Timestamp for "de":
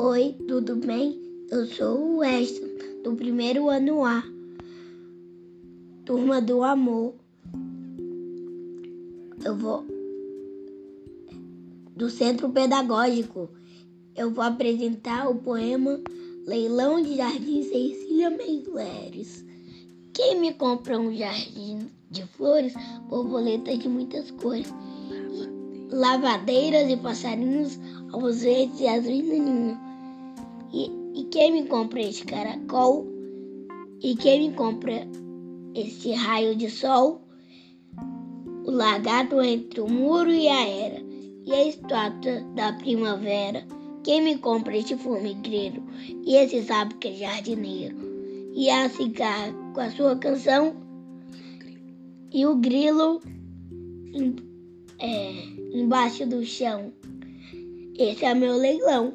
17.02-17.16, 22.08-22.24, 23.80-23.88, 36.54-36.70